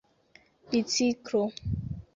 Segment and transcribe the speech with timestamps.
[0.69, 1.43] biciklo